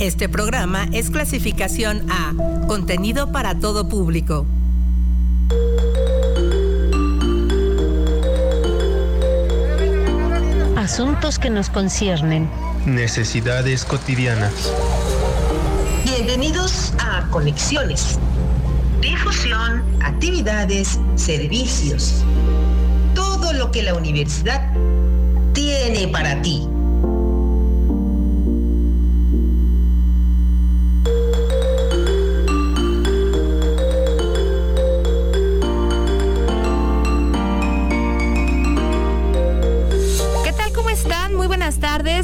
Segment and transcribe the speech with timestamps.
[0.00, 2.32] Este programa es clasificación A,
[2.68, 4.46] contenido para todo público.
[10.76, 12.48] Asuntos que nos conciernen.
[12.86, 14.72] Necesidades cotidianas.
[16.04, 18.20] Bienvenidos a Conexiones.
[19.00, 22.22] Difusión, actividades, servicios.
[23.16, 24.72] Todo lo que la universidad
[25.54, 26.68] tiene para ti.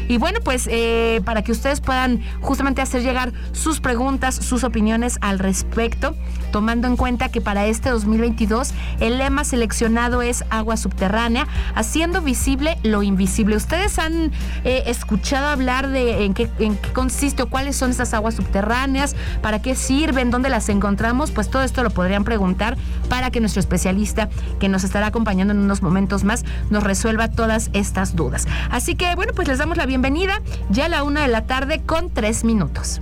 [0.08, 5.18] Y bueno, pues eh, para que ustedes puedan justamente hacer llegar sus preguntas, sus opiniones
[5.22, 6.16] al respecto,
[6.52, 12.78] tomando en cuenta que para este 2022 el lema seleccionado es agua subterránea, haciendo visible
[12.84, 13.56] lo invisible.
[13.56, 14.32] ¿Ustedes han
[14.64, 19.16] eh, escuchado hablar de en qué, en qué consiste o cuáles son estas aguas subterráneas?
[19.42, 20.32] ¿Para qué sirven?
[20.32, 21.32] ¿Dónde las encontramos?
[21.32, 22.78] Pues todo esto lo podrían preguntar
[23.10, 27.70] para que nuestro especialista que nos estará acompañando en unos momentos más nos resuelva todas
[27.74, 28.48] estas dudas.
[28.72, 31.48] Así que bueno, pues les damos la bienvenida bienvenida ya a la una de la
[31.48, 33.02] tarde con tres minutos.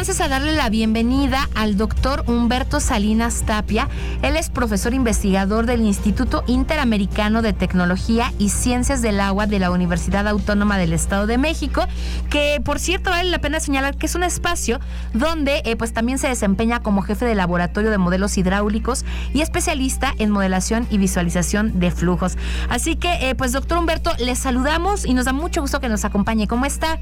[0.00, 3.86] Entonces a darle la bienvenida al doctor Humberto Salinas Tapia.
[4.22, 9.70] Él es profesor investigador del Instituto Interamericano de Tecnología y Ciencias del Agua de la
[9.70, 11.84] Universidad Autónoma del Estado de México,
[12.30, 14.80] que por cierto vale la pena señalar que es un espacio
[15.12, 20.14] donde eh, pues también se desempeña como jefe de laboratorio de modelos hidráulicos y especialista
[20.16, 22.38] en modelación y visualización de flujos.
[22.70, 26.06] Así que eh, pues doctor Humberto, le saludamos y nos da mucho gusto que nos
[26.06, 26.48] acompañe.
[26.48, 26.98] ¿Cómo está?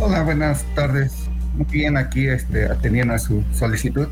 [0.00, 1.12] Hola, buenas tardes.
[1.54, 4.06] Muy bien, aquí este, atendiendo a su solicitud.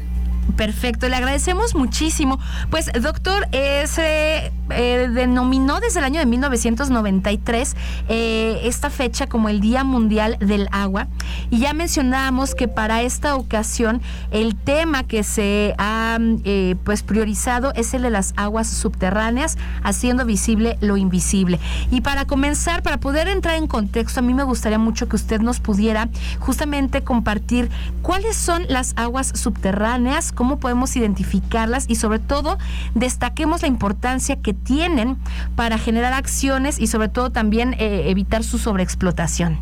[0.57, 2.39] Perfecto, le agradecemos muchísimo.
[2.71, 7.77] Pues, doctor, se eh, denominó desde el año de 1993
[8.09, 11.07] eh, esta fecha como el Día Mundial del Agua
[11.51, 14.03] y ya mencionábamos que para esta ocasión
[14.33, 20.25] el tema que se ha eh, pues priorizado es el de las aguas subterráneas, haciendo
[20.25, 21.61] visible lo invisible.
[21.91, 25.41] Y para comenzar, para poder entrar en contexto, a mí me gustaría mucho que usted
[25.41, 26.09] nos pudiera
[26.41, 27.71] justamente compartir
[28.03, 32.59] cuáles son las aguas subterráneas, cómo podemos identificarlas y sobre todo
[32.95, 35.17] destaquemos la importancia que tienen
[35.57, 39.59] para generar acciones y sobre todo también eh, evitar su sobreexplotación.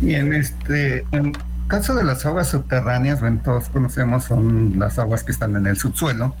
[0.00, 1.04] Bien, este,
[1.66, 5.76] caso de las aguas subterráneas, bueno, todos conocemos, son las aguas que están en el
[5.76, 6.34] subsuelo,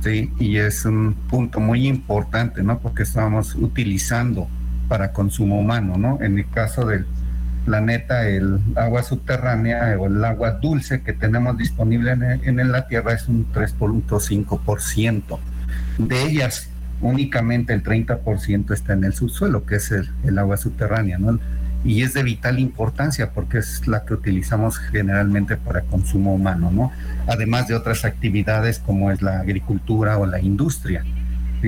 [0.00, 0.32] ¿sí?
[0.38, 2.80] Y es un punto muy importante, ¿no?
[2.80, 4.48] Porque estamos utilizando
[4.88, 6.18] para consumo humano, ¿no?
[6.20, 7.06] En el caso del
[7.64, 13.28] planeta el agua subterránea o el agua dulce que tenemos disponible en, la Tierra es
[13.28, 15.38] un 3.5%.
[15.98, 16.68] De ellas,
[17.00, 21.38] únicamente el 30% está en el subsuelo, que es el, agua subterránea, ¿no?
[21.84, 26.92] Y es de vital importancia porque es la que utilizamos generalmente para consumo humano, ¿no?
[27.26, 31.04] Además de otras actividades como es la agricultura o la industria.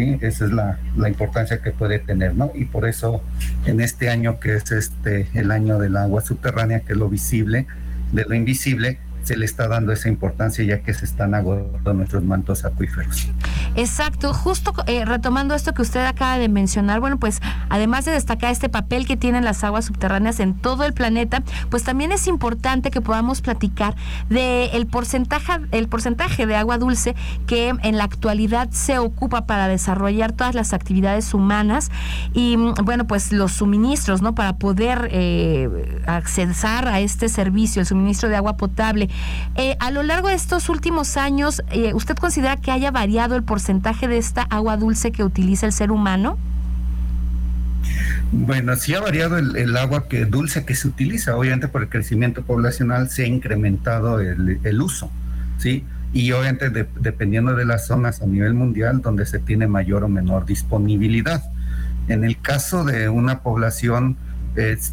[0.02, 2.50] Esa es la, la, importancia que puede tener, ¿no?
[2.54, 3.22] Y por eso
[3.64, 7.66] en este año que es este el año del agua subterránea, que es lo visible
[8.12, 12.25] de lo invisible, se le está dando esa importancia ya que se están agotando nuestros
[12.25, 13.28] mantos acuíferos.
[13.75, 18.52] Exacto, justo eh, retomando esto que usted acaba de mencionar, bueno, pues además de destacar
[18.52, 22.90] este papel que tienen las aguas subterráneas en todo el planeta, pues también es importante
[22.90, 23.96] que podamos platicar
[24.31, 27.14] de el porcentaje, el porcentaje de agua dulce
[27.46, 31.90] que en la actualidad se ocupa para desarrollar todas las actividades humanas
[32.32, 34.34] y bueno, pues los suministros, ¿no?
[34.34, 39.08] Para poder eh, acceder a este servicio, el suministro de agua potable
[39.56, 43.42] Eh, a lo largo de estos últimos años, eh, ¿usted considera que haya variado el
[43.42, 46.38] porcentaje de esta agua dulce que utiliza el ser humano?
[48.32, 51.36] Bueno, sí ha variado el, agua que dulce que se utiliza.
[51.36, 55.10] Obviamente por el crecimiento poblacional se ha incrementado el, uso,
[55.58, 55.84] ¿sí?
[56.12, 60.44] Y obviamente dependiendo de las zonas a nivel mundial donde se tiene mayor o menor
[60.44, 61.44] disponibilidad.
[62.08, 64.16] En el caso de una población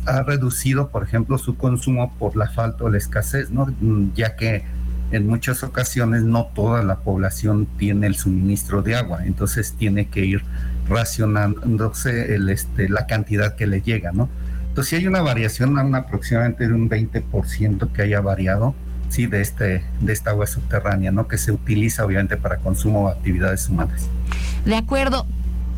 [0.05, 3.73] ha reducido, por ejemplo, su consumo por la falta o la escasez, ¿no?
[4.15, 4.63] Ya que
[5.11, 10.25] en muchas ocasiones no toda la población tiene el suministro de agua, entonces tiene que
[10.25, 10.43] ir
[10.89, 14.29] racionándose el, este, la cantidad que le llega, ¿no?
[14.69, 18.73] Entonces si hay una variación, aproximadamente de un 20% que haya variado,
[19.09, 21.27] sí, de, este, de esta agua subterránea, ¿no?
[21.27, 24.09] Que se utiliza obviamente para consumo o actividades humanas.
[24.65, 25.27] De acuerdo.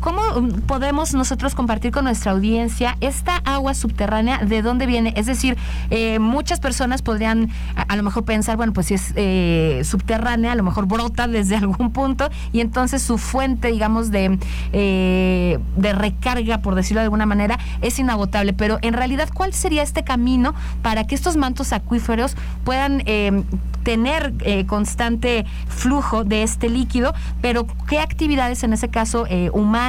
[0.00, 4.38] ¿Cómo mm, podemos nosotros compartir con nuestra audiencia esta agua subterránea?
[4.38, 5.12] ¿De dónde viene?
[5.16, 5.56] Es decir,
[5.90, 10.54] eh, muchas personas podrían a, lo mejor pensar, bueno, pues si es eh, subterránea, a
[10.54, 14.38] lo mejor brota desde algún punto y entonces su fuente, digamos, de,
[14.72, 18.52] eh, de recarga, por decirlo de alguna manera, es inagotable.
[18.52, 23.02] Pero en realidad, ¿cuál sería este camino para que estos mantos acuíferos puedan
[23.82, 27.14] tener constante flujo de este líquido?
[27.40, 29.85] Pero ¿qué actividades en ese caso humanas?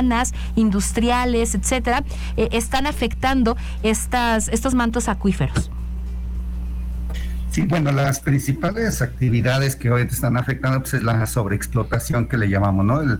[0.56, 2.04] Industriales, etcétera,
[2.36, 5.72] eh, están afectando estas, estos mantos acuíferos?
[7.52, 12.50] Sí, bueno, las principales actividades que hoy están afectando pues, es la sobreexplotación que le
[12.50, 13.02] llamamos, ¿no?
[13.02, 13.20] El,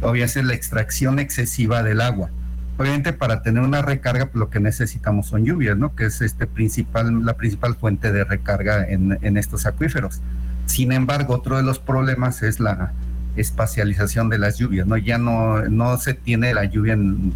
[0.00, 2.30] obviamente la extracción excesiva del agua.
[2.78, 5.94] Obviamente para tener una recarga pues, lo que necesitamos son lluvias, ¿no?
[5.94, 10.20] Que es este principal, la principal fuente de recarga en, en estos acuíferos.
[10.66, 12.92] Sin embargo, otro de los problemas es la,
[13.36, 14.96] espacialización de las lluvias, ¿no?
[14.96, 17.32] Ya no, no se tiene la lluvia en,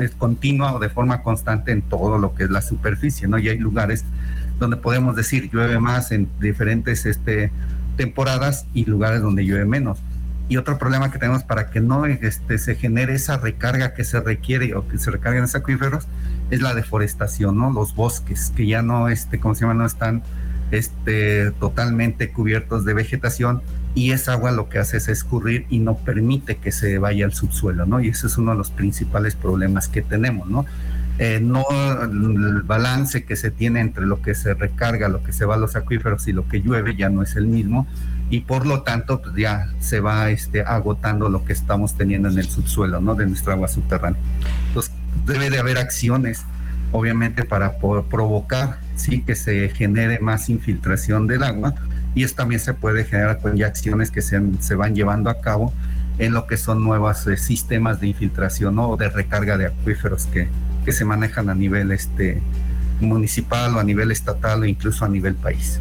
[0.00, 3.38] es continua o de forma constante en todo lo que es la superficie, ¿no?
[3.38, 4.04] Y hay lugares
[4.58, 7.50] donde podemos decir llueve más en diferentes este,
[7.96, 9.98] temporadas y lugares donde llueve menos.
[10.48, 14.20] Y otro problema que tenemos para que no este, se genere esa recarga que se
[14.20, 16.06] requiere o que se recarguen esos acuíferos
[16.50, 17.70] es la deforestación, ¿no?
[17.72, 19.74] Los bosques que ya no, este, ¿cómo se llama?
[19.74, 20.22] No están
[20.70, 23.60] este, totalmente cubiertos de vegetación
[23.96, 27.32] y esa agua lo que hace es escurrir y no permite que se vaya al
[27.32, 27.98] subsuelo, ¿no?
[27.98, 30.66] Y ese es uno de los principales problemas que tenemos, ¿no?
[31.18, 31.64] Eh, no
[32.02, 35.56] el balance que se tiene entre lo que se recarga, lo que se va a
[35.56, 37.86] los acuíferos y lo que llueve ya no es el mismo
[38.28, 42.38] y por lo tanto pues ya se va este, agotando lo que estamos teniendo en
[42.38, 43.14] el subsuelo, ¿no?
[43.14, 44.20] De nuestra agua subterránea.
[44.68, 44.92] Entonces
[45.24, 46.44] debe de haber acciones,
[46.92, 51.74] obviamente, para provocar, sí, que se genere más infiltración del agua
[52.16, 55.72] y esto también se puede generar con acciones que se, se van llevando a cabo
[56.18, 60.48] en lo que son nuevos eh, sistemas de infiltración o de recarga de acuíferos que,
[60.86, 62.40] que se manejan a nivel este,
[63.00, 65.78] municipal o a nivel estatal o incluso a nivel país.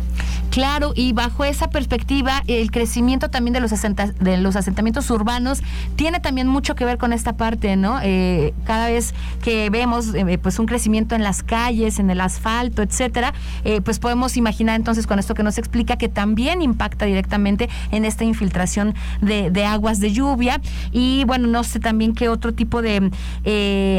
[0.56, 5.62] Claro, y bajo esa perspectiva, el crecimiento también de los, de los asentamientos urbanos
[5.98, 8.00] tiene también mucho que ver con esta parte, ¿no?
[8.02, 9.14] Eh, cada vez
[9.44, 13.34] que vemos eh, pues un crecimiento en las calles, en el asfalto, etcétera,
[13.66, 18.06] eh, pues podemos imaginar entonces con esto que nos explica que también impacta directamente en
[18.06, 20.62] esta infiltración de, aguas de lluvia.
[20.94, 23.12] Y bueno, no sé también qué otro tipo de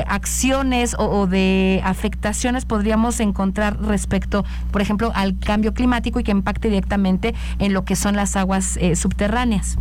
[0.08, 6.68] acciones o de afectaciones podríamos encontrar respecto, por ejemplo, al cambio climático y que impacte
[6.68, 9.78] directamente en lo que son las aguas eh, subterráneas.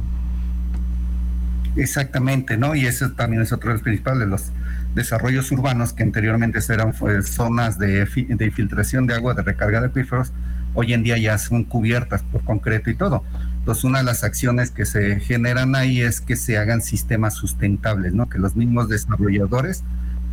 [1.75, 2.73] Exactamente, ¿no?
[2.75, 4.51] Y eso también es otro de los principales, los
[4.95, 9.87] desarrollos urbanos que anteriormente eran pues, zonas de, de infiltración de agua, de recarga de
[9.87, 10.31] acuíferos,
[10.73, 13.23] hoy en día ya son cubiertas por concreto y todo.
[13.59, 18.13] Entonces, una de las acciones que se generan ahí es que se hagan sistemas sustentables,
[18.13, 18.29] ¿no?
[18.29, 19.83] Que los mismos desarrolladores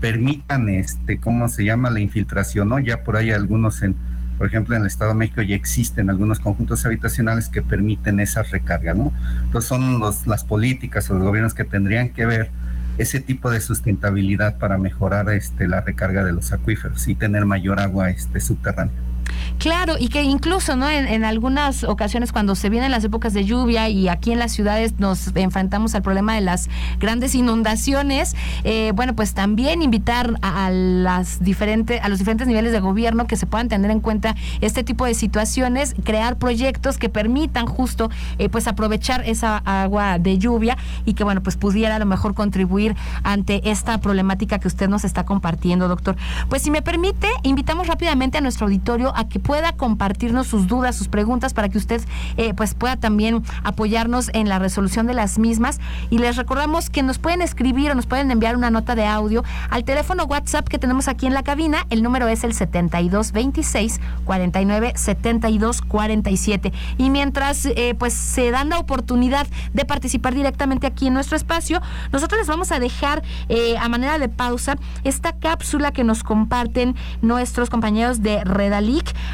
[0.00, 1.88] permitan, este, ¿cómo se llama?
[1.88, 2.78] La infiltración, ¿no?
[2.78, 3.96] Ya por ahí algunos en
[4.42, 8.42] por ejemplo, en el Estado de México ya existen algunos conjuntos habitacionales que permiten esa
[8.42, 9.12] recarga, ¿no?
[9.44, 12.50] Entonces son las políticas o los gobiernos que tendrían que ver
[12.98, 17.78] ese tipo de sustentabilidad para mejorar este, la recarga de los acuíferos y tener mayor
[17.78, 19.11] agua este, subterránea.
[19.58, 20.90] Claro, y que incluso, ¿no?
[20.90, 24.98] En, algunas ocasiones cuando se vienen las épocas de lluvia y aquí en las ciudades
[24.98, 31.44] nos enfrentamos al problema de las grandes inundaciones, eh, bueno, pues también invitar a, las
[31.44, 35.06] diferentes, a los diferentes niveles de gobierno que se puedan tener en cuenta este tipo
[35.06, 41.14] de situaciones, crear proyectos que permitan justo, eh, pues aprovechar esa agua de lluvia y
[41.14, 45.24] que, bueno, pues pudiera a lo mejor contribuir ante esta problemática que usted nos está
[45.24, 46.16] compartiendo, doctor.
[46.48, 50.96] Pues si me permite, invitamos rápidamente a nuestro auditorio a que pueda compartirnos sus dudas,
[50.96, 52.02] sus preguntas para que usted
[52.36, 55.80] eh, pues pueda también apoyarnos en la resolución de las mismas.
[56.10, 59.44] Y les recordamos que nos pueden escribir o nos pueden enviar una nota de audio
[59.70, 61.86] al teléfono WhatsApp que tenemos aquí en la cabina.
[61.90, 66.72] El número es el 7226 49 72 47.
[66.98, 71.80] Y mientras eh, pues se dan la oportunidad de participar directamente aquí en nuestro espacio,
[72.12, 76.94] nosotros les vamos a dejar eh, a manera de pausa esta cápsula que nos comparten
[77.20, 78.42] nuestros compañeros de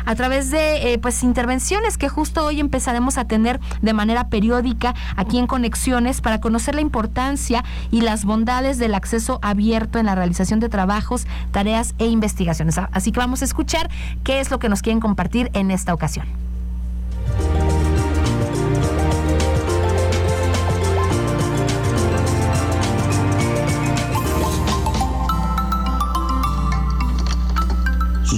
[0.05, 4.95] A través de eh, pues intervenciones que justo hoy empezaremos a tener de manera periódica
[5.17, 10.15] aquí en Conexiones para conocer la importancia y las bondades del acceso abierto en la
[10.15, 12.79] realización de trabajos, tareas e investigaciones.
[12.79, 13.91] Así que vamos a escuchar
[14.25, 16.48] qué es lo que nos quieren compartir en esta ocasión.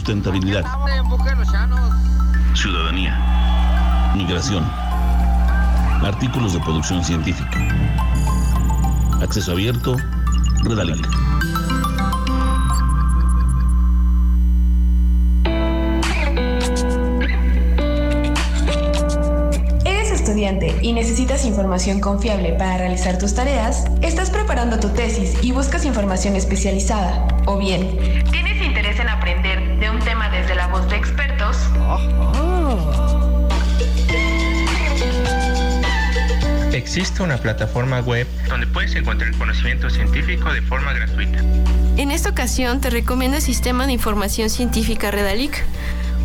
[0.01, 0.65] Sustentabilidad.
[2.55, 4.13] Ciudadanía.
[4.17, 4.65] Migración.
[6.03, 7.51] Artículos de producción científica.
[9.21, 9.97] Acceso abierto.
[10.63, 11.07] Redalic.
[19.85, 23.85] ¿Eres estudiante y necesitas información confiable para realizar tus tareas?
[24.01, 27.29] ¿Estás preparando tu tesis y buscas información especializada?
[27.45, 27.99] ¿O bien,
[36.93, 41.39] Existe una plataforma web donde puedes encontrar conocimiento científico de forma gratuita.
[41.97, 45.65] En esta ocasión te recomiendo el Sistema de Información Científica Redalic,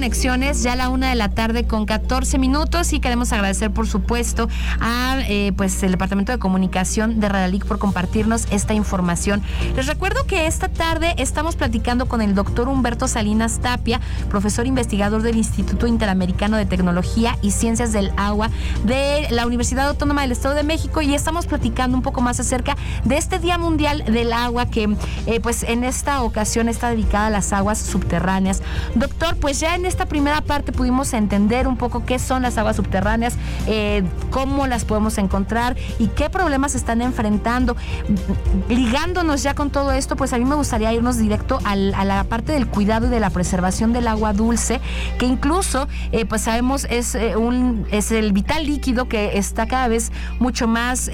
[0.07, 4.49] Ya a la una de la tarde con 14 minutos y queremos agradecer por supuesto
[4.79, 9.43] a eh, pues el Departamento de Comunicación de Radalic por compartirnos esta información.
[9.75, 15.23] Les recuerdo que esta tarde estamos platicando con el doctor Humberto Salinas Tapia, profesor investigador
[15.23, 18.51] del Instituto Interamericano de Tecnología y Ciencias del Agua
[18.85, 22.77] de la Universidad Autónoma del Estado de México y estamos platicando un poco más acerca
[23.03, 24.97] de este Día Mundial del Agua que
[25.27, 28.63] eh, pues en esta ocasión está dedicada a las aguas subterráneas.
[28.95, 32.77] Doctor, pues ya en esta primera parte pudimos entender un poco qué son las aguas
[32.77, 33.35] subterráneas,
[33.67, 37.77] eh, cómo las podemos encontrar y qué problemas están enfrentando.
[38.69, 42.53] Ligándonos ya con todo esto, pues a mí me gustaría irnos directo a la parte
[42.53, 44.83] del cuidado y de la preservación del agua dulce,
[45.19, 49.89] que incluso, eh, pues sabemos, es, eh, un, es el vital líquido que está cada
[49.89, 51.11] vez mucho más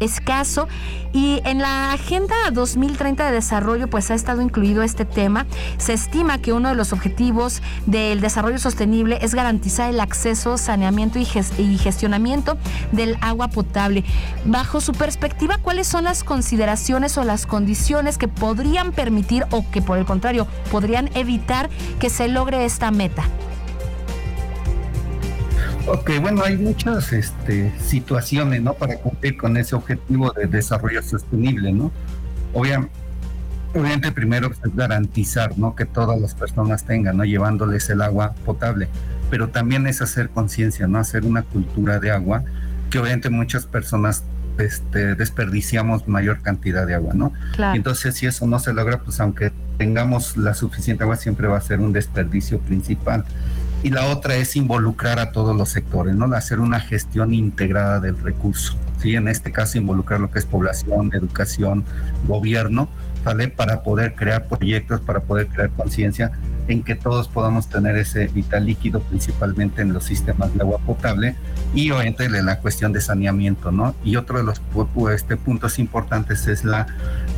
[0.00, 0.68] escaso.
[1.12, 5.46] Y en la Agenda 2030 de Desarrollo, pues ha estado incluido este tema.
[5.78, 7.62] Se estima que uno de los objetivos
[8.08, 12.56] del desarrollo sostenible es garantizar el acceso, saneamiento y, gestionamiento
[12.92, 14.04] del agua potable.
[14.44, 19.82] Bajo su perspectiva, ¿cuáles son las consideraciones o las condiciones que podrían permitir o que
[19.82, 23.24] por el contrario podrían evitar que se logre esta meta?
[25.88, 28.74] Ok, bueno, hay muchas este, situaciones, ¿no?
[28.74, 31.92] Para cumplir con ese objetivo de desarrollo sostenible, ¿no?
[32.52, 33.05] Obviamente,
[33.74, 35.74] obviamente primero es garantizar ¿no?
[35.74, 37.24] que todas las personas tengan, ¿no?
[37.24, 38.88] llevándoles el agua potable,
[39.30, 40.98] pero también es hacer conciencia, ¿no?
[40.98, 42.44] hacer una cultura de agua,
[42.90, 44.24] que obviamente muchas personas
[44.58, 47.32] este, desperdiciamos mayor cantidad de agua, ¿no?
[47.74, 51.60] entonces si eso no se logra, pues aunque tengamos la suficiente agua, siempre va a
[51.60, 53.24] ser un desperdicio principal.
[53.82, 56.24] y la otra es involucrar a todos los sectores, ¿no?
[56.34, 59.14] Hacer una gestión integrada del recurso, ¿sí?
[59.14, 61.84] En este caso involucrar lo que es población, educación,
[62.26, 62.88] gobierno,
[63.56, 66.30] Para poder crear proyectos, para poder crear conciencia
[66.68, 71.34] en que todos podamos tener ese vital líquido, principalmente en los sistemas de agua potable
[71.74, 73.96] y obviamente la cuestión de saneamiento, ¿no?
[74.04, 74.60] Y otro de los
[75.12, 76.86] este, puntos importantes es la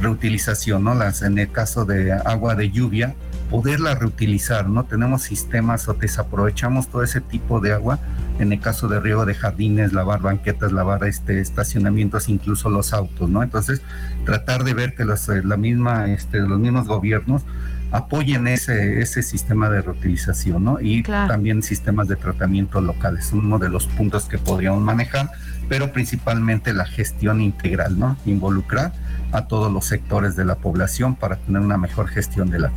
[0.03, 0.95] reutilización, ¿no?
[0.95, 3.15] Las, en el caso de agua de lluvia,
[3.51, 4.85] poderla reutilizar, ¿no?
[4.85, 7.99] Tenemos sistemas o desaprovechamos todo ese tipo de agua,
[8.39, 13.29] en el caso de riego de jardines, lavar banquetas, lavar este, estacionamientos, incluso los autos,
[13.31, 13.43] ¿no?
[13.43, 13.83] Entonces,
[14.25, 17.43] tratar de ver que los, la misma, este, los mismos gobiernos
[17.91, 20.81] apoyen ese, ese sistema de reutilización, ¿no?
[20.81, 25.31] Y también sistemas de tratamiento locales, uno de los puntos que podríamos manejar,
[25.69, 28.17] pero principalmente la gestión integral, ¿no?
[28.27, 28.93] Involucrar
[29.33, 32.73] a todos los sectores de la población para tener una mejor gestión de la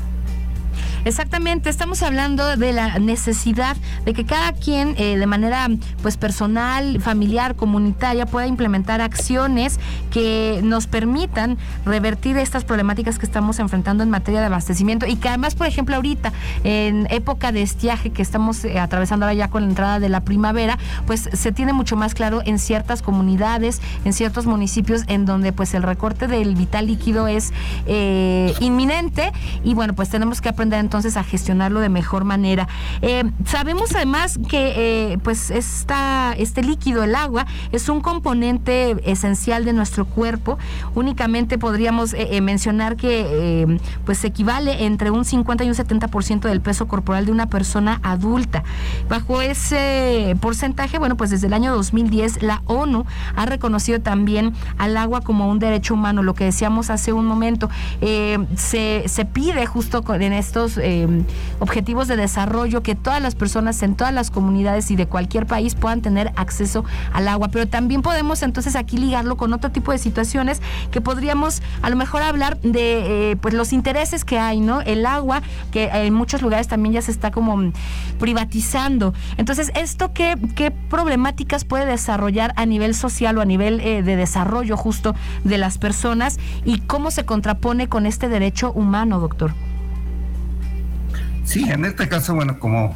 [1.03, 5.67] Exactamente, estamos hablando de la necesidad de que cada quien eh, de manera
[6.03, 9.79] pues personal, familiar, comunitaria pueda implementar acciones
[10.11, 15.29] que nos permitan revertir estas problemáticas que estamos enfrentando en materia de abastecimiento y que
[15.29, 19.63] además, por ejemplo, ahorita en época de estiaje que estamos eh, atravesando ahora ya con
[19.63, 20.77] la entrada de la primavera,
[21.07, 25.73] pues se tiene mucho más claro en ciertas comunidades, en ciertos municipios en donde pues
[25.73, 27.53] el recorte del vital líquido es
[27.87, 29.31] eh, inminente
[29.63, 32.67] y bueno, pues tenemos que aprender entonces a gestionarlo de mejor manera.
[33.01, 39.63] Eh, sabemos además que eh, pues esta, este líquido, el agua, es un componente esencial
[39.63, 40.57] de nuestro cuerpo.
[40.93, 46.89] Únicamente podríamos eh, mencionar que pues equivale entre un 50 y un 70% del peso
[46.89, 48.65] corporal de una persona adulta.
[49.07, 53.05] Bajo ese porcentaje, bueno, pues desde el año 2010 la ONU
[53.37, 57.69] ha reconocido también al agua como un derecho humano, lo que decíamos hace un momento.
[58.01, 61.23] se, se pide justo en estos eh,
[61.59, 65.75] objetivos de desarrollo, que todas las personas en todas las comunidades y de cualquier país
[65.75, 66.83] puedan tener acceso
[67.13, 67.49] al agua.
[67.49, 70.61] Pero también podemos entonces aquí ligarlo con otro tipo de situaciones
[70.91, 74.81] que podríamos a lo mejor hablar de eh, pues los intereses que hay, ¿no?
[74.81, 77.71] El agua, que en muchos lugares también ya se está como
[78.19, 79.13] privatizando.
[79.37, 84.15] Entonces, ¿esto qué, qué problemáticas puede desarrollar a nivel social o a nivel eh, de
[84.15, 89.53] desarrollo justo de las personas y cómo se contrapone con este derecho humano, doctor?
[91.43, 92.95] Sí, en este caso, bueno, como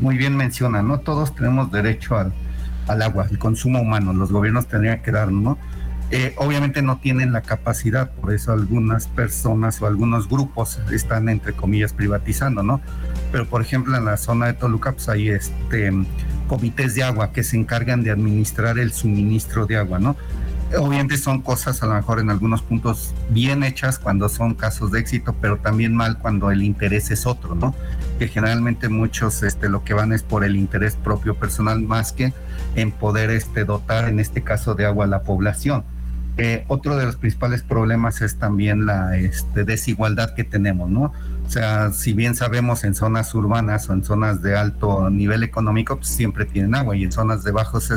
[0.00, 1.00] muy bien menciona, ¿no?
[1.00, 2.32] Todos tenemos derecho al,
[3.02, 5.58] agua, al consumo humano, los gobiernos tendrían que dar, ¿no?
[6.10, 11.54] Eh, obviamente no tienen la capacidad, por eso algunas personas o algunos grupos están, entre
[11.54, 12.80] comillas, privatizando, ¿no?
[13.32, 15.90] Pero, por ejemplo, en la zona de Toluca, pues hay este,
[16.46, 20.14] comités de agua que se encargan de administrar el suministro de agua, ¿no?
[20.78, 25.00] Obviamente son cosas a lo mejor en algunos puntos bien hechas cuando son casos de
[25.00, 27.74] éxito, pero también mal cuando el interés es otro, ¿no?
[28.18, 32.32] Que generalmente muchos este, lo que van es por el interés propio personal más que
[32.76, 35.84] en poder este, dotar, en este caso, de agua a la población.
[36.36, 41.12] Eh, otro de los principales problemas es también la este, desigualdad que tenemos, ¿no?
[41.46, 45.96] O sea, si bien sabemos en zonas urbanas o en zonas de alto nivel económico,
[45.96, 47.88] pues siempre tienen agua y en zonas de bajos,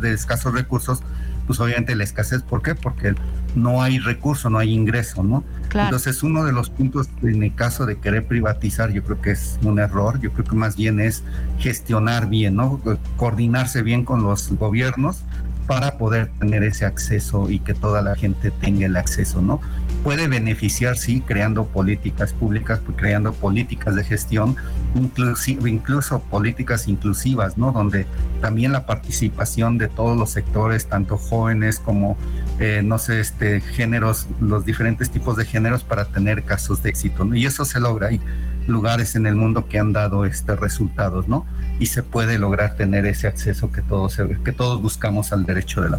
[0.00, 1.00] de escasos recursos,
[1.46, 2.74] pues obviamente la escasez, ¿por qué?
[2.74, 3.14] Porque
[3.54, 5.44] no hay recurso, no hay ingreso, ¿no?
[5.72, 9.58] Entonces, uno de los puntos en el caso de querer privatizar, yo creo que es
[9.62, 11.22] un error, yo creo que más bien es
[11.58, 12.80] gestionar bien, ¿no?
[13.16, 15.22] Coordinarse bien con los gobiernos
[15.66, 19.60] para poder tener ese acceso y que toda la gente tenga el acceso, ¿no?
[20.06, 24.54] Puede beneficiar, sí, creando políticas públicas, pues, creando políticas de gestión,
[24.94, 27.72] inclusive, incluso políticas inclusivas, ¿no?
[27.72, 28.06] Donde
[28.40, 32.16] también la participación de todos los sectores, tanto jóvenes como,
[32.60, 37.24] eh, no sé, este, géneros, los diferentes tipos de géneros para tener casos de éxito,
[37.24, 37.34] ¿no?
[37.34, 38.06] Y eso se logra.
[38.06, 38.20] Hay
[38.68, 41.46] lugares en el mundo que han dado este resultados, ¿no?
[41.78, 45.90] y se puede lograr tener ese acceso que todos, que todos buscamos al derecho de
[45.90, 45.98] la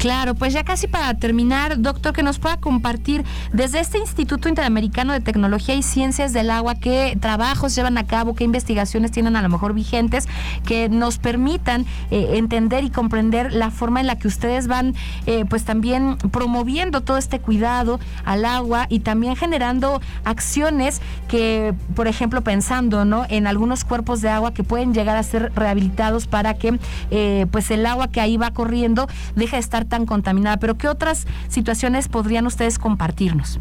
[0.00, 5.12] Claro, pues ya casi para terminar, doctor, que nos pueda compartir desde este Instituto Interamericano
[5.12, 9.42] de Tecnología y Ciencias del Agua, qué trabajos llevan a cabo, qué investigaciones tienen a
[9.42, 10.26] lo mejor vigentes,
[10.64, 14.94] que nos permitan eh, entender y comprender la forma en la que ustedes van,
[15.26, 22.08] eh, pues también promoviendo todo este cuidado al agua y también generando acciones que, por
[22.08, 23.26] ejemplo, pensando, ¿no?
[23.28, 26.78] En algunos cuerpos de agua que pueden llegar a ser rehabilitados para que,
[27.10, 30.88] eh, pues el agua que ahí va corriendo deje de estar tan contaminada, pero ¿qué
[30.88, 33.60] otras situaciones podrían ustedes compartirnos?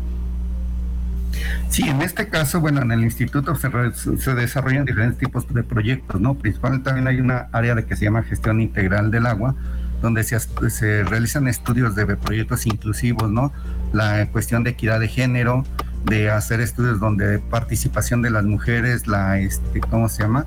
[1.70, 6.36] Sí, en este caso, bueno, en el instituto se, desarrollan diferentes tipos de proyectos, ¿no?
[6.36, 9.56] Principalmente también hay una área de que se llama gestión integral del agua,
[10.02, 13.52] donde se, se realizan estudios de proyectos inclusivos, ¿no?
[13.94, 15.66] La cuestión de equidad de género,
[16.06, 20.46] de hacer estudios donde participación de las mujeres, la, este, ¿cómo se llama?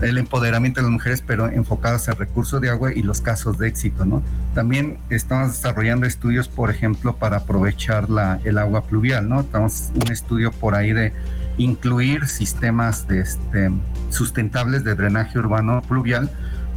[0.00, 3.68] El empoderamiento de las mujeres, pero enfocados al recurso de agua y los casos de
[3.68, 4.22] éxito, ¿no?
[4.54, 9.40] También estamos desarrollando estudios, por ejemplo, para aprovechar la, el agua pluvial, ¿no?
[9.40, 11.12] Estamos un estudio por ahí de
[11.58, 13.70] incluir sistemas de, este,
[14.10, 16.30] sustentables de drenaje urbano pluvial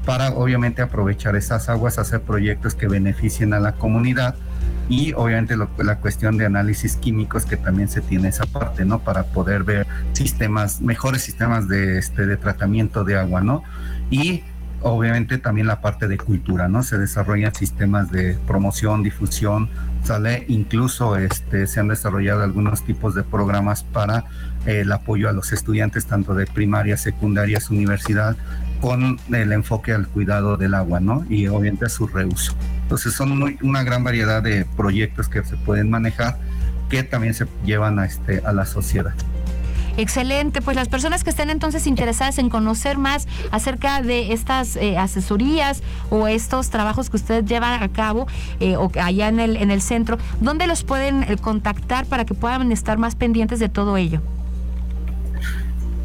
[0.05, 4.35] para obviamente aprovechar esas aguas, hacer proyectos que beneficien a la comunidad
[4.91, 8.99] y obviamente la cuestión de análisis químicos que también se tiene esa parte, ¿no?
[8.99, 13.63] Para poder ver sistemas, mejores sistemas de, este, de tratamiento de agua, ¿no?
[14.09, 14.43] Y
[14.81, 16.83] obviamente también la parte de cultura, ¿no?
[16.83, 19.69] Se desarrollan sistemas de promoción, difusión,
[20.03, 24.25] sale incluso este, se han desarrollado algunos tipos de programas para
[24.65, 28.35] eh, el apoyo a los estudiantes tanto de primaria, secundarias, universidad,
[28.81, 31.25] con el enfoque al cuidado del agua, ¿no?
[31.29, 32.53] Y obviamente a su reuso.
[32.91, 36.37] Entonces son una gran variedad de proyectos que se pueden manejar
[36.89, 39.13] que también se llevan a, este, a la sociedad.
[39.95, 44.97] Excelente, pues las personas que estén entonces interesadas en conocer más acerca de estas eh,
[44.97, 48.27] asesorías o estos trabajos que ustedes llevan a cabo
[48.59, 52.33] eh, o allá en el, en el centro, ¿dónde los pueden eh, contactar para que
[52.33, 54.21] puedan estar más pendientes de todo ello?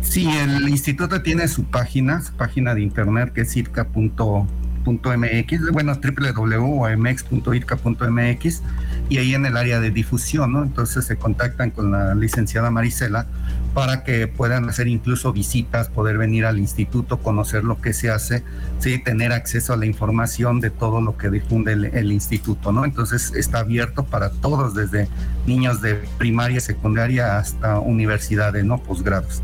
[0.03, 4.47] Sí, el instituto tiene su página, su página de internet que es circa.com
[4.87, 8.63] .mx, bueno, www.omx.irca.mx
[9.09, 10.63] y ahí en el área de difusión, ¿no?
[10.63, 13.27] Entonces se contactan con la licenciada Marisela
[13.75, 18.43] para que puedan hacer incluso visitas, poder venir al instituto, conocer lo que se hace,
[18.79, 22.85] sí, tener acceso a la información de todo lo que difunde el, el instituto, ¿no?
[22.85, 25.09] Entonces está abierto para todos, desde
[25.47, 28.79] niños de primaria, secundaria hasta universidades, ¿no?
[28.79, 29.43] Posgrados.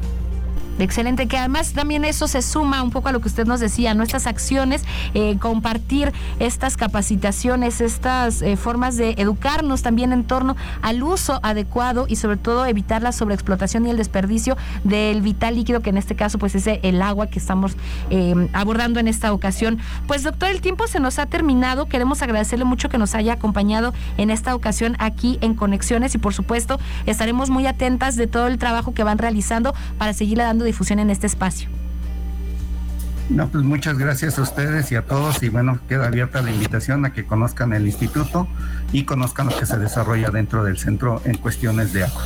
[0.79, 3.95] Excelente, que además también eso se suma un poco a lo que usted nos decía,
[3.95, 4.83] nuestras acciones,
[5.15, 12.07] eh, compartir estas capacitaciones, estas eh, formas de educarnos también en torno al uso adecuado
[12.09, 16.17] y sobre todo evitar la sobreexplotación y el desperdicio del vital líquido, que en este
[16.17, 17.77] caso pues es el agua que estamos
[18.11, 19.79] eh, abordando en esta ocasión.
[20.07, 23.93] Pues doctor, el tiempo se nos ha terminado, queremos agradecerle mucho que nos haya acompañado
[24.17, 28.59] en esta ocasión aquí en Conexiones y por supuesto estaremos muy atentas de todo el
[28.59, 31.69] trabajo que van realizando para seguirle dando difusión en este espacio.
[33.29, 37.05] No, pues muchas gracias a ustedes y a todos y bueno, queda abierta la invitación
[37.05, 38.49] a que conozcan el instituto
[38.93, 42.23] y conozcan lo que se desarrolla dentro del centro en cuestiones de agua.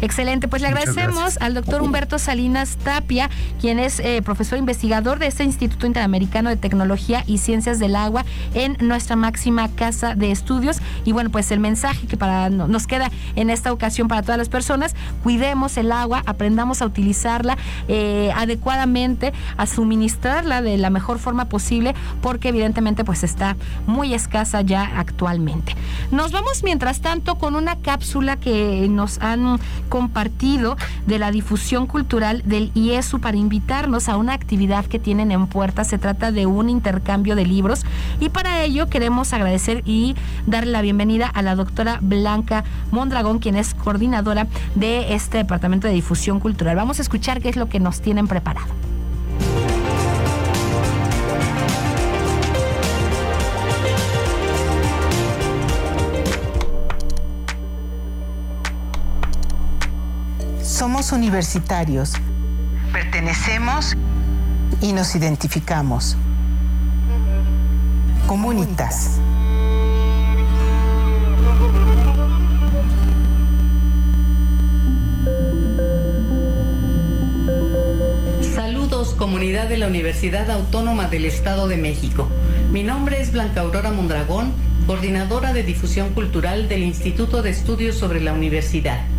[0.00, 3.30] Excelente, pues le agradecemos al doctor Humberto Salinas Tapia,
[3.60, 8.24] quien es eh, profesor investigador de este Instituto Interamericano de Tecnología y Ciencias del Agua
[8.54, 10.78] en nuestra máxima casa de estudios.
[11.04, 14.48] Y bueno, pues el mensaje que para nos queda en esta ocasión para todas las
[14.48, 17.58] personas, cuidemos el agua, aprendamos a utilizarla
[17.88, 23.56] eh, adecuadamente, a suministrarla de la mejor forma posible, porque evidentemente pues está
[23.88, 25.74] muy escasa ya actualmente.
[26.12, 32.42] Nos vamos mientras tanto con una cápsula que nos han compartido de la difusión cultural
[32.44, 35.84] del IESU para invitarnos a una actividad que tienen en puerta.
[35.84, 37.84] Se trata de un intercambio de libros
[38.20, 40.14] y para ello queremos agradecer y
[40.46, 45.94] darle la bienvenida a la doctora Blanca Mondragón, quien es coordinadora de este Departamento de
[45.94, 46.76] Difusión Cultural.
[46.76, 48.87] Vamos a escuchar qué es lo que nos tienen preparado.
[60.88, 62.14] Somos universitarios.
[62.94, 63.94] Pertenecemos
[64.80, 66.16] y nos identificamos.
[68.26, 69.20] Comunitas.
[78.54, 82.30] Saludos comunidad de la Universidad Autónoma del Estado de México.
[82.72, 84.54] Mi nombre es Blanca Aurora Mondragón,
[84.86, 89.17] coordinadora de difusión cultural del Instituto de Estudios sobre la Universidad.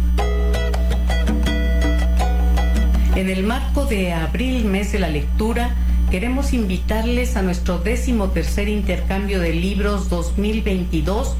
[3.19, 5.75] En el marco de Abril, mes de la lectura,
[6.09, 11.35] queremos invitarles a nuestro décimo tercer intercambio de libros 2022.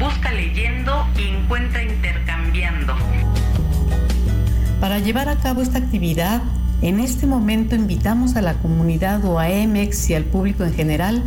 [0.00, 2.94] Busca leyendo y encuentra intercambiando.
[4.80, 6.40] Para llevar a cabo esta actividad,
[6.80, 11.22] en este momento invitamos a la comunidad OAMX y al público en general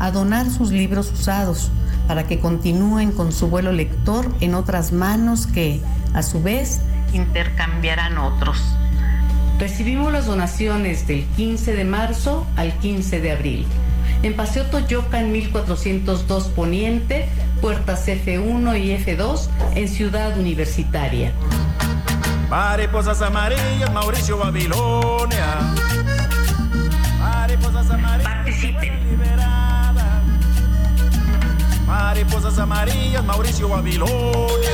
[0.00, 1.70] a donar sus libros usados
[2.08, 5.80] para que continúen con su vuelo lector en otras manos que,
[6.12, 6.80] a su vez,
[7.12, 8.60] intercambiarán otros.
[9.58, 13.66] Recibimos las donaciones del 15 de marzo al 15 de abril.
[14.22, 17.28] En Paseo Toyoca en 1402 Poniente,
[17.60, 21.32] puertas F1 y F2 en Ciudad Universitaria.
[22.50, 25.58] Mariposas amarillas, Mauricio Babilonia.
[27.20, 28.32] Mariposas amarillas.
[28.32, 29.04] Participen.
[31.86, 34.73] Mariposas amarillas, Mauricio Babilonia.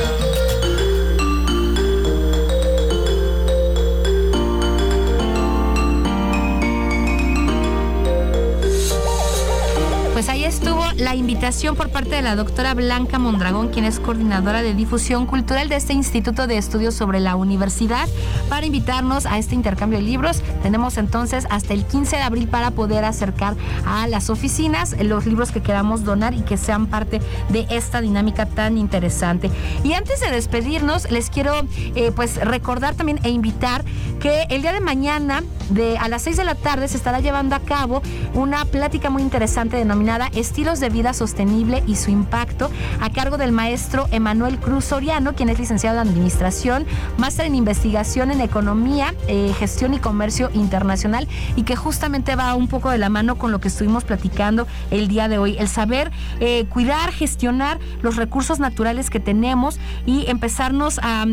[11.09, 15.75] Invitación por parte de la doctora Blanca Mondragón, quien es coordinadora de difusión cultural de
[15.75, 18.07] este Instituto de Estudios sobre la Universidad,
[18.49, 20.41] para invitarnos a este intercambio de libros.
[20.63, 25.51] Tenemos entonces hasta el 15 de abril para poder acercar a las oficinas los libros
[25.51, 29.49] que queramos donar y que sean parte de esta dinámica tan interesante.
[29.83, 31.53] Y antes de despedirnos, les quiero
[31.95, 33.83] eh, pues recordar también e invitar
[34.19, 37.55] que el día de mañana de a las 6 de la tarde se estará llevando
[37.55, 38.01] a cabo
[38.35, 43.51] una plática muy interesante denominada Estilos de vida sostenible y su impacto a cargo del
[43.51, 46.85] maestro Emanuel Cruz Soriano, quien es licenciado en Administración,
[47.17, 52.67] máster en Investigación en Economía, eh, Gestión y Comercio Internacional y que justamente va un
[52.67, 56.11] poco de la mano con lo que estuvimos platicando el día de hoy, el saber
[56.39, 61.25] eh, cuidar, gestionar los recursos naturales que tenemos y empezarnos a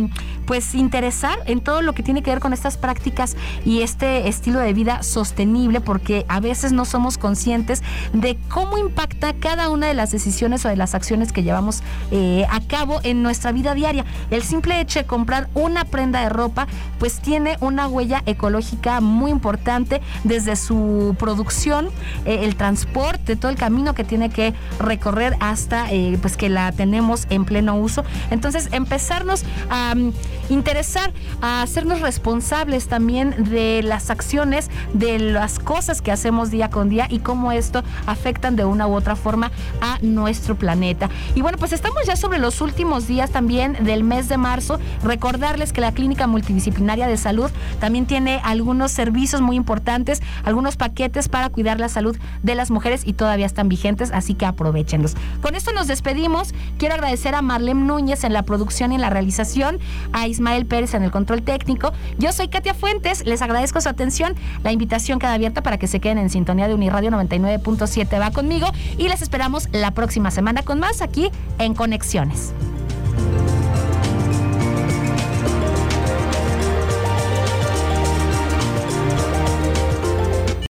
[0.47, 4.61] pues interesar en todo lo que tiene que ver con estas prácticas y este estilo
[4.61, 9.95] de vida sostenible porque a veces no somos conscientes de cómo impacta cada una de
[9.95, 14.05] las decisiones o de las acciones que llevamos eh, a cabo en nuestra vida diaria.
[14.31, 16.67] El simple hecho de comprar una prenda de ropa
[16.99, 21.89] pues tiene una huella ecológica muy importante desde su producción,
[22.27, 26.71] eh, el transporte, todo el camino que tiene que recorrer hasta eh, pues que la
[26.73, 28.05] tenemos en pleno uso.
[28.31, 30.13] Entonces empezarnos a mm,
[30.51, 36.91] interesar, a hacernos responsables también de las acciones, de las cosas que hacemos día con
[36.91, 41.09] día y cómo esto afectan de una u otra forma a nuestro planeta.
[41.35, 44.79] Y bueno, pues estamos ya sobre los últimos días también del mes de marzo.
[45.05, 51.29] Recordarles que la Clínica Multidisciplinaria de Salud también tiene algunos servicios muy importantes, algunos paquetes
[51.29, 55.15] para cuidar la salud de las mujeres y todavía están vigentes, así que aprovechenlos.
[55.41, 56.53] Con esto nos despedimos.
[56.79, 59.79] Quiero agradecer a Marlene Núñez en la producción y en la realización,
[60.13, 61.93] a Ismael Pérez en el control técnico.
[62.19, 64.35] Yo soy Katia Fuentes, les agradezco su atención.
[64.65, 68.69] La invitación queda abierta para que se queden en sintonía de Uniradio 99.7 va conmigo
[68.97, 72.55] y les esperamos la próxima semana con más aquí en Conexiones.